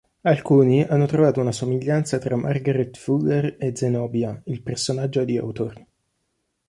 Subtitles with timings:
[0.21, 5.87] Alcuni hanno trovato una somiglianza tra Margaret Fuller e Zenobia, il personaggio di Hawthorne.